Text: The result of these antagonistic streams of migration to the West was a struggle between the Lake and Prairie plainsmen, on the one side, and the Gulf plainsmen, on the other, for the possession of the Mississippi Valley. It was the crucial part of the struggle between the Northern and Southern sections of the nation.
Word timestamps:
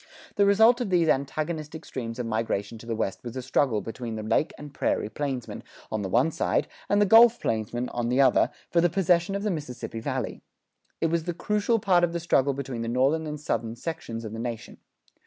The 0.35 0.47
result 0.47 0.81
of 0.81 0.89
these 0.89 1.07
antagonistic 1.07 1.85
streams 1.85 2.17
of 2.17 2.25
migration 2.25 2.79
to 2.79 2.87
the 2.87 2.95
West 2.95 3.23
was 3.23 3.35
a 3.35 3.41
struggle 3.43 3.81
between 3.81 4.15
the 4.15 4.23
Lake 4.23 4.51
and 4.57 4.73
Prairie 4.73 5.09
plainsmen, 5.09 5.61
on 5.91 6.01
the 6.01 6.09
one 6.09 6.31
side, 6.31 6.67
and 6.89 6.99
the 6.99 7.05
Gulf 7.05 7.39
plainsmen, 7.39 7.87
on 7.89 8.09
the 8.09 8.19
other, 8.19 8.49
for 8.71 8.81
the 8.81 8.89
possession 8.89 9.35
of 9.35 9.43
the 9.43 9.51
Mississippi 9.51 9.99
Valley. 9.99 10.41
It 11.01 11.11
was 11.11 11.25
the 11.25 11.35
crucial 11.35 11.77
part 11.77 12.03
of 12.03 12.13
the 12.13 12.19
struggle 12.19 12.55
between 12.55 12.81
the 12.81 12.87
Northern 12.87 13.27
and 13.27 13.39
Southern 13.39 13.75
sections 13.75 14.25
of 14.25 14.33
the 14.33 14.39
nation. 14.39 14.79